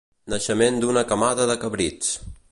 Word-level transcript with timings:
Naixement 0.33 0.79
d'una 0.85 1.03
camada 1.11 1.47
de 1.51 1.57
cabrits. 1.65 2.17